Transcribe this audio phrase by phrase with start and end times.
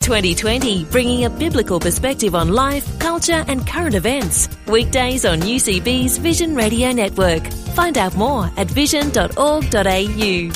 [0.00, 4.48] 2020, bringing a biblical perspective on life, culture, and current events.
[4.66, 7.46] Weekdays on UCB's Vision Radio Network.
[7.74, 10.52] Find out more at vision.org.au.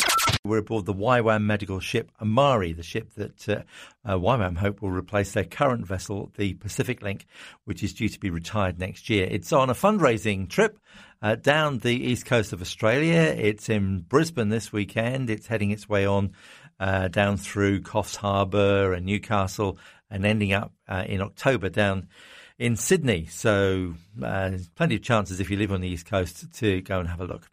[0.46, 3.62] We're aboard the YWAM medical ship Amari, the ship that uh,
[4.04, 7.26] uh, YWAM hope will replace their current vessel, the Pacific Link,
[7.64, 9.26] which is due to be retired next year.
[9.30, 10.78] It's on a fundraising trip
[11.22, 13.20] uh, down the east coast of Australia.
[13.20, 15.30] It's in Brisbane this weekend.
[15.30, 16.32] It's heading its way on
[16.80, 19.78] uh, down through Coffs Harbour and Newcastle
[20.10, 22.08] and ending up uh, in October down
[22.58, 23.26] in Sydney.
[23.26, 27.08] So uh, plenty of chances if you live on the East Coast to go and
[27.08, 27.50] have a look.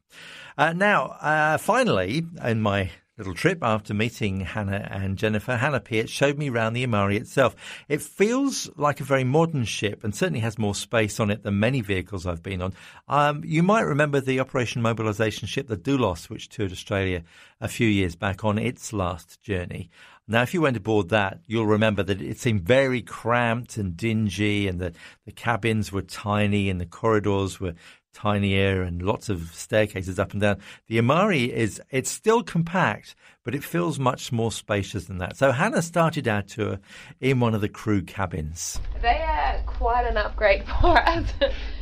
[0.57, 5.55] Uh, now, uh, finally, in my little trip after meeting Hannah and Jennifer.
[5.55, 7.55] Hannah Peart showed me around the Amari itself.
[7.87, 11.59] It feels like a very modern ship and certainly has more space on it than
[11.59, 12.73] many vehicles I've been on.
[13.07, 17.21] Um, you might remember the Operation Mobilisation ship, the Doulos, which toured Australia
[17.59, 19.91] a few years back on its last journey.
[20.27, 24.67] Now, if you went aboard that, you'll remember that it seemed very cramped and dingy,
[24.67, 24.93] and the,
[25.25, 27.75] the cabins were tiny, and the corridors were
[28.13, 30.57] tinier and lots of staircases up and down.
[30.87, 35.37] The Amari is it's still compact, but it feels much more spacious than that.
[35.37, 36.79] So Hannah started our tour
[37.19, 38.79] in one of the crew cabins.
[39.01, 41.31] They are quite an upgrade for us.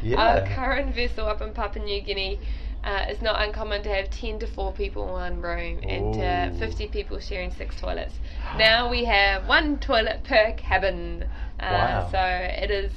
[0.04, 0.18] Yeah.
[0.18, 2.40] Our current vessel up in Papua New Guinea.
[2.82, 6.58] Uh, it's not uncommon to have 10 to 4 people in one room and uh,
[6.60, 8.14] 50 people sharing six toilets.
[8.58, 11.26] Now we have one toilet per cabin.
[11.60, 12.10] Uh, Wow.
[12.10, 12.20] So
[12.64, 12.90] it is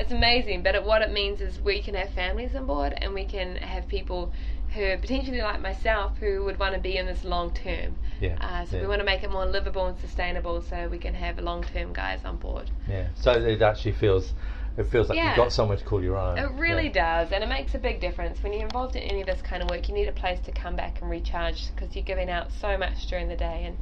[0.00, 0.62] it's amazing.
[0.62, 3.56] But it, what it means is we can have families on board and we can
[3.56, 4.32] have people
[4.74, 7.96] who are potentially like myself who would want to be in this long term.
[8.20, 8.82] Yeah, Uh, so yeah.
[8.82, 11.92] we want to make it more livable and sustainable so we can have long term
[11.92, 12.70] guys on board.
[12.88, 13.08] Yeah.
[13.14, 14.32] So it actually feels
[14.78, 15.26] it feels like Yeah.
[15.30, 16.38] you've got somewhere to call your own.
[16.38, 17.24] It really Yeah.
[17.24, 18.42] does, and it makes a big difference.
[18.42, 20.52] When you're involved in any of this kind of work, you need a place to
[20.52, 23.76] come back and recharge because you're giving out so much during the day, and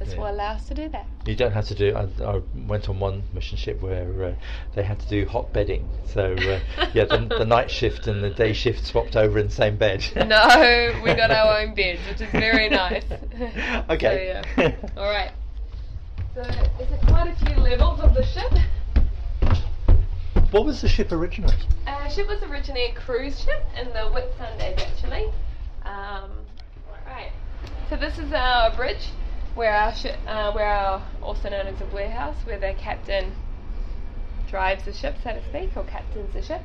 [0.00, 0.18] this Yeah.
[0.20, 1.06] will allow us to do that.
[1.26, 1.94] You don't have to do.
[1.94, 4.34] I, I went on one mission ship where uh,
[4.74, 5.88] they had to do hot bedding.
[6.06, 6.60] So uh,
[6.94, 10.04] yeah, the, the night shift and the day shift swapped over in the same bed.
[10.26, 13.04] No, we got our own beds, which is very nice.
[13.90, 14.42] Okay.
[14.56, 14.76] So, yeah.
[14.96, 15.30] All right.
[16.34, 18.52] So there's quite a few levels of the ship.
[20.50, 21.54] what was the ship originally?
[21.86, 25.24] Uh, ship was originally a cruise ship in the Whitsundays, actually.
[25.84, 26.30] Um,
[27.06, 27.32] right.
[27.88, 29.08] So this is our bridge,
[29.60, 33.30] where our ship, uh, where our also known as a wheelhouse, where the captain
[34.48, 36.62] drives the ship, so to speak, or captains the ship.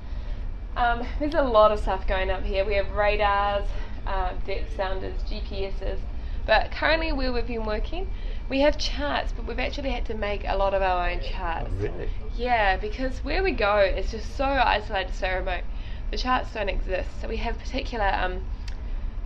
[0.78, 2.63] Um, there's a lot of stuff going up here.
[2.63, 3.67] We have radars,
[4.07, 6.00] uh, depth sounders, GPSs.
[6.45, 8.07] But currently, where we've been working,
[8.47, 11.69] we have charts, but we've actually had to make a lot of our own charts.
[11.69, 12.09] Oh, really?
[12.38, 15.63] Yeah, because where we go is just so isolated, so remote.
[16.11, 18.45] The charts don't exist, so we have particular um,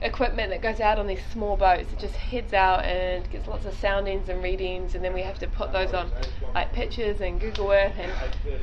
[0.01, 1.91] equipment that goes out on these small boats.
[1.91, 5.39] It just heads out and gets lots of soundings and readings, and then we have
[5.39, 6.11] to put those on
[6.53, 7.93] like pictures and Google Earth.
[7.97, 8.11] And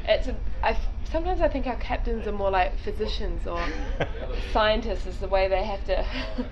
[0.08, 3.62] it's a, I f- sometimes I think our captains are more like physicians or
[4.52, 6.04] scientists, is the way they have to.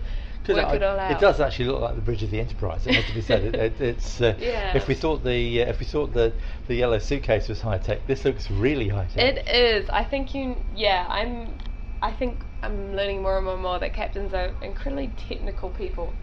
[0.48, 1.10] work I- it all out.
[1.10, 2.86] It does actually look like the bridge of the Enterprise.
[2.86, 3.44] It has to be said.
[3.44, 4.76] It, it, it's uh, Yeah.
[4.76, 6.34] if we thought the uh, if we thought the
[6.66, 9.36] the yellow suitcase was high tech, this looks really high tech.
[9.38, 9.88] It is.
[9.88, 10.56] I think you.
[10.76, 11.54] Yeah, I'm.
[12.02, 16.14] I think I'm learning more and more and more that captains are incredibly technical people.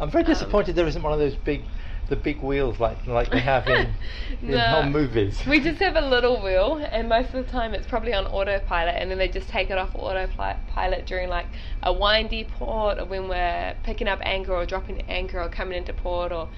[0.00, 1.62] I'm very um, disappointed there isn't one of those big
[2.08, 3.92] the big wheels like like they have in
[4.42, 4.82] in No.
[4.84, 5.42] movies.
[5.46, 8.94] We just have a little wheel, and most of the time it's probably on autopilot,
[8.96, 11.48] and then they just take it off autopilot during like
[11.82, 15.92] a windy port, or when we're picking up anchor, or dropping anchor, or coming into
[15.92, 16.48] port, or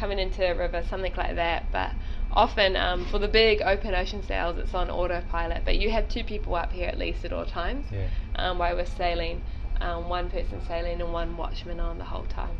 [0.00, 1.70] coming into a river, something like that.
[1.70, 1.90] But
[2.32, 5.62] often um, for the big open ocean sails, it's on autopilot.
[5.64, 8.06] But you have two people up here at least at all times Yeah.
[8.36, 9.42] um, while we're sailing,
[9.80, 12.56] um, one person sailing and one watchman on the whole time.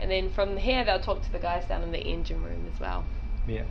[0.00, 2.80] And then from here, they'll talk to the guys down in the engine room as
[2.80, 3.04] well.
[3.46, 3.62] Yeah.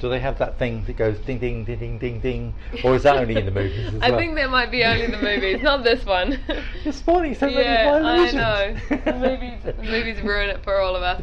[0.00, 3.02] Do they have that thing that goes ding ding ding ding ding ding, or is
[3.02, 4.18] that only in the movies as I well?
[4.18, 6.38] think that might be only in the movies, not this one.
[6.84, 8.76] You're spoiling so many yeah, of my I know.
[9.04, 11.22] The movies, the movies ruin it for all of us.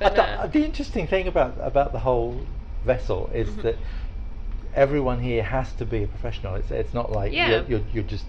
[0.00, 2.46] But, uh, the interesting thing about about the whole
[2.84, 3.60] vessel is Mm-hmm.
[3.62, 3.76] that
[4.74, 6.54] everyone here has to be a professional.
[6.56, 7.48] It's it's not like Yeah.
[7.50, 8.24] you're, you're you're just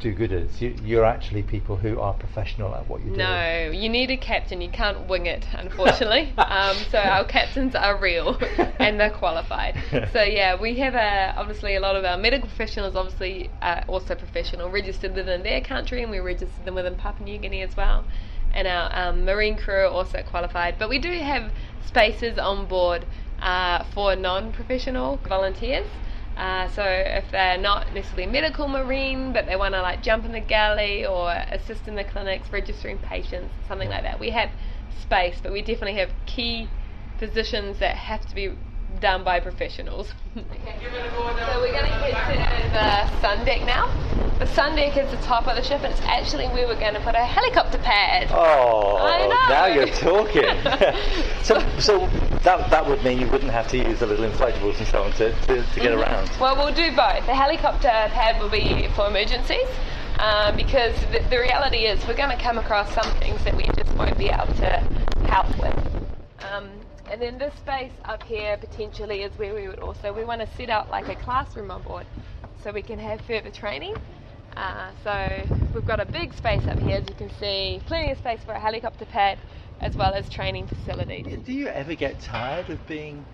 [0.00, 0.60] do-gooders.
[0.60, 3.16] You, you're actually people who are professional at what you do.
[3.16, 4.60] No, you need a captain.
[4.60, 6.32] You can't wing it, unfortunately.
[6.38, 8.38] um, so our captains are real
[8.78, 9.74] and they're qualified.
[10.12, 14.14] So yeah, we have a, obviously a lot of our medical professionals obviously are also
[14.14, 18.04] professional, registered within their country, and we registered them within Papua New Guinea as well.
[18.54, 20.76] And our um, marine crew are also qualified.
[20.78, 21.52] But we do have
[21.86, 23.06] spaces on board
[23.40, 25.86] uh, for non-professional volunteers.
[26.36, 30.32] Uh, so if they're not necessarily medical marine, but they want to like jump in
[30.32, 34.50] the galley or assist in the clinics, registering patients, something like that, we have
[35.00, 36.68] space, but we definitely have key
[37.18, 38.52] positions that have to be
[39.00, 40.12] done by professionals.
[40.36, 40.76] okay.
[40.82, 43.92] So we're going to head to the sun deck now.
[44.38, 46.94] The sun deck is the top of the ship, and it's actually where we're going
[46.94, 48.28] to put a helicopter pad.
[48.30, 49.48] Oh, I know.
[49.48, 50.44] now you're talking.
[51.42, 52.06] so, so
[52.44, 55.12] that that would mean you wouldn't have to use the little inflatables and so on
[55.12, 56.30] to, to, to get around.
[56.40, 57.26] Well, we'll do both.
[57.26, 59.68] The helicopter pad will be for emergencies.
[60.18, 63.68] Um, because the, the reality is we're going to come across some things that we
[63.76, 64.82] just won't be able to
[65.28, 65.78] help with.
[66.50, 66.68] Um,
[67.10, 70.56] and then this space up here potentially is where we would also we want to
[70.56, 72.06] set out like a classroom on board,
[72.62, 73.96] so we can have further training.
[74.56, 75.42] Uh, so
[75.74, 78.52] we've got a big space up here, as you can see, plenty of space for
[78.52, 79.38] a helicopter pad,
[79.80, 81.38] as well as training facilities.
[81.44, 83.24] Do you ever get tired of being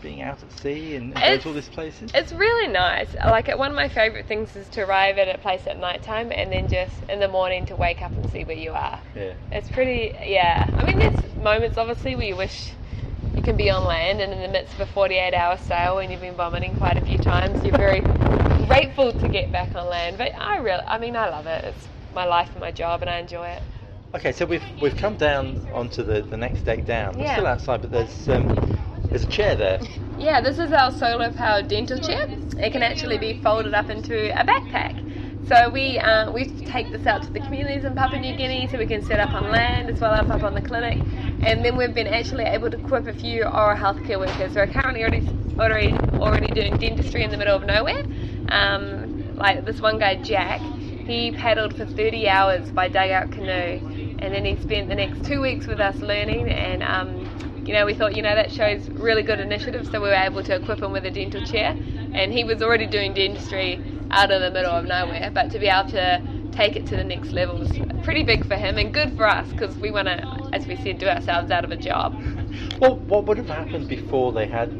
[0.00, 2.10] being out at sea and, and going It's- to all these places?
[2.14, 3.14] It's really nice.
[3.14, 6.30] Like one of my favourite things is to arrive at a place at night time
[6.30, 9.00] and then just in the morning to wake up and see where you are.
[9.16, 9.32] Yeah.
[9.50, 10.70] It's pretty, yeah.
[10.76, 12.70] I mean, there's moments obviously where you wish
[13.38, 16.10] you can be on land, and in the midst of a 48 hour sail when
[16.10, 18.02] you've been vomiting quite a few times, you're very
[18.66, 20.18] grateful to get back on land.
[20.18, 21.64] But I really, I mean, I love it.
[21.64, 23.62] It's my life and my job, and I enjoy it.
[24.16, 27.14] Okay, so we've we've come down onto the, the next deck down.
[27.16, 27.34] We're Yeah.
[27.34, 28.50] still outside, but there's um,
[29.12, 29.80] there's a chair there.
[30.18, 32.18] Yeah, this is our solar powered dental chair.
[32.60, 34.94] It can actually be folded up into a backpack.
[35.48, 38.76] So we uh, we take this out to the communities in Papua New Guinea, so
[38.76, 40.98] we can set up on land as well as up on the clinic.
[41.40, 44.66] And then we've been actually able to equip a few oral healthcare workers who are
[44.66, 45.26] currently already
[45.58, 48.04] already already doing dentistry in the middle of nowhere.
[48.50, 54.34] Um, like this one guy Jack, he paddled for 30 hours by dugout canoe, and
[54.34, 56.82] then he spent the next two weeks with us learning and.
[56.82, 57.24] Um,
[57.64, 60.42] you know, we thought, you know, that shows really good initiative, so we were able
[60.42, 61.76] to equip him with a dental chair.
[62.14, 63.78] And he was already doing dentistry
[64.10, 66.22] out in the middle of nowhere, but to be able to
[66.52, 67.70] take it to the next level is
[68.02, 70.98] pretty big for him and good for us because we want to, as we said,
[70.98, 72.20] do ourselves out of a job.
[72.80, 74.70] Well, what would have happened before they had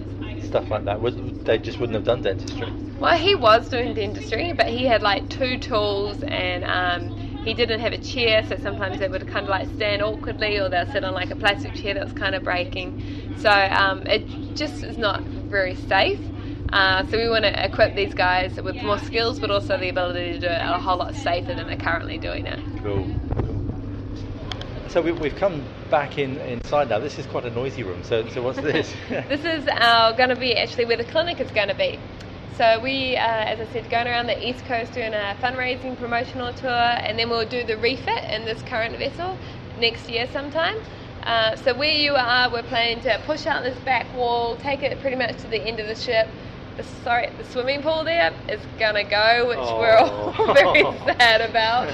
[0.44, 1.00] stuff like that?
[1.00, 2.72] Would they just wouldn't have done dentistry?
[2.98, 7.80] Well, he was doing dentistry, but he had like two tools and um, he didn't
[7.80, 11.04] have a chair, so sometimes they would kind of like stand awkwardly or they'll sit
[11.04, 13.02] on like a plastic chair that's kind of breaking.
[13.38, 16.20] So um, it just is not very safe.
[16.72, 20.32] Uh, so we want to equip these guys with more skills, but also the ability
[20.32, 22.60] to do it a whole lot safer than they're currently doing it.
[22.82, 23.08] Cool.
[24.88, 26.98] So we, we've come back in inside now.
[26.98, 28.02] This is quite a noisy room.
[28.04, 28.92] So so what's this?
[29.08, 31.98] this is our going to be actually where the clinic is going to be.
[32.56, 36.52] So we, uh, as I said, going around the east coast doing a fundraising promotional
[36.52, 39.38] tour, and then we'll do the refit in this current vessel
[39.78, 40.76] next year sometime.
[41.22, 44.98] Uh, so where you are, we're planning to push out this back wall, take it
[45.00, 46.26] pretty much to the end of the ship.
[46.78, 50.54] The, sorry, the swimming pool there is gonna go, which we're all Oh.
[50.54, 50.82] very
[51.18, 51.88] sad about.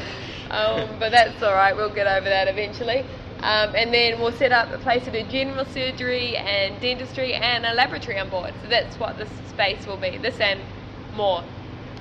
[0.50, 1.74] Um, but that's all right.
[1.74, 3.00] We'll get over that eventually.
[3.40, 7.66] Um, and then we'll set up a place to do general surgery and dentistry and
[7.66, 8.52] a laboratory on board.
[8.62, 10.18] So that's what this space will be.
[10.18, 10.60] This and
[11.14, 11.42] more.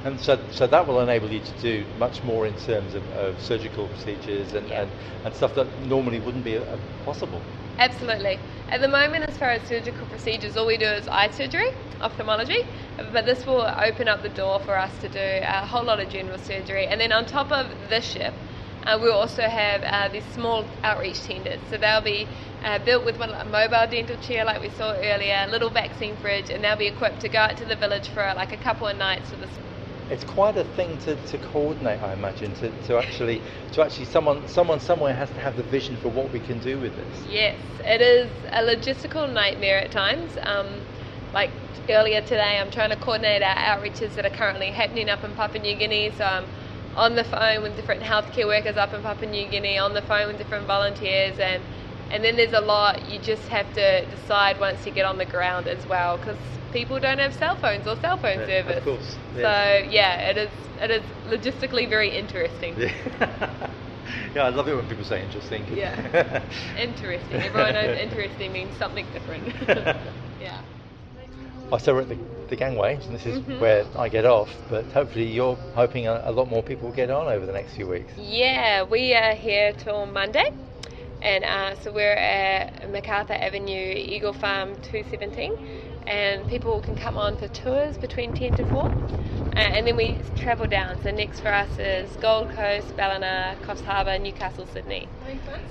[0.03, 3.39] And so so that will enable you to do much more in terms of, of
[3.39, 4.81] surgical procedures and, Yeah.
[4.83, 4.91] and,
[5.23, 7.41] and stuff that normally wouldn't be uh, possible.
[7.79, 8.39] Absolutely.
[8.69, 11.69] At the moment, as far as surgical procedures, all we do is eye surgery,
[12.01, 12.59] ophthalmology,
[13.11, 16.07] but this will open up the door for us to do a whole lot of
[16.09, 16.85] general surgery.
[16.87, 18.33] And then on top of this ship,
[18.85, 21.59] uh, we'll also have uh, these small outreach tenders.
[21.69, 22.27] So they'll be
[22.63, 26.15] uh, built with one, a mobile dental chair, like we saw earlier, a little vaccine
[26.17, 28.87] fridge, and they'll be equipped to go out to the village for like a couple
[28.87, 29.57] of nights for this
[30.09, 32.53] It's quite a thing to, to coordinate, I imagine.
[32.55, 33.41] To, to actually
[33.73, 36.79] to actually someone someone somewhere has to have the vision for what we can do
[36.79, 37.23] with this.
[37.29, 40.37] Yes, it is a logistical nightmare at times.
[40.43, 40.67] Um,
[41.33, 41.49] like
[41.89, 45.61] earlier today, I'm trying to coordinate our outreaches that are currently happening up in Papua
[45.61, 46.11] New Guinea.
[46.17, 46.45] So I'm
[46.95, 50.27] on the phone with different healthcare workers up in Papua New Guinea, on the phone
[50.27, 51.61] with different volunteers, and
[52.11, 55.25] and then there's a lot you just have to decide once you get on the
[55.25, 56.37] ground as well, because
[56.73, 58.83] people don't have cell phones or cell phone Yeah, of service.
[58.83, 59.43] course, yes.
[59.43, 60.49] So yeah, it is
[60.81, 62.75] it is logistically very interesting.
[62.77, 62.91] Yeah.
[64.35, 65.65] yeah, I love it when people say interesting.
[65.73, 66.43] Yeah.
[66.77, 67.41] Interesting.
[67.41, 69.53] Everyone knows interesting means something different.
[70.41, 70.61] yeah.
[71.71, 72.17] Oh, so we're at the,
[72.49, 73.59] the gangway, and this is mm-hmm.
[73.59, 74.49] where I get off.
[74.69, 77.75] But hopefully, you're hoping a, a, lot more people will get on over the next
[77.75, 78.11] few weeks.
[78.17, 80.51] Yeah, we are here till Monday,
[81.21, 85.57] and uh, so we're at Macarthur Avenue, Eagle Farm 217,
[86.07, 88.85] and people can come on for tours between 10 to 4.
[88.85, 91.01] Uh, and then we travel down.
[91.03, 95.07] So next for us is Gold Coast, Ballina, Coffs Harbour, Newcastle, Sydney.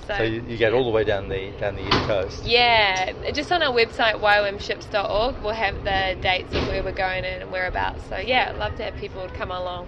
[0.07, 2.45] So, so you, you, get all the way down the down the east coast.
[2.45, 7.49] Yeah, just on our website ywamships.org, we'll have the dates of where we're going and
[7.51, 8.03] whereabouts.
[8.09, 9.87] So yeah, I'd love to have people come along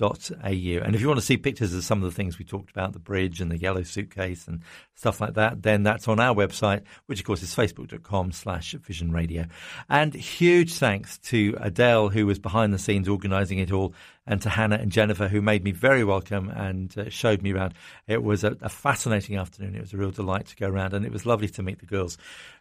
[0.00, 2.70] com and if you want to see pictures of some of the things we talked
[2.70, 4.62] about, the bridge and the yellow suitcase and
[4.94, 9.12] stuff like that, then that's on our website, which of course is facebook.com slash vision
[9.12, 9.44] radio.
[9.88, 13.94] And huge thanks to Adele, who was behind the scenes organizing it all,
[14.26, 17.74] and to Hannah and Jennifer, who made me very welcome and uh, showed me around.
[18.06, 19.74] It was a, a fascinating afternoon.
[19.74, 21.86] It was a real delight to go around, and it was lovely to meet the
[21.86, 22.16] girls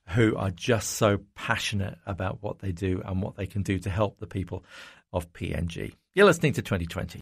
[0.10, 3.90] who are just so passionate about what they do and what they can do to
[3.90, 4.64] help the people
[5.14, 5.94] of PNG.
[6.16, 7.22] You're listening to 2020.